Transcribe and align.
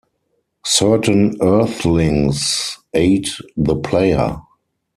Certain 0.65 1.37
Earthlings 1.43 2.79
aid 2.91 3.27
the 3.55 3.75
player. 3.75 4.35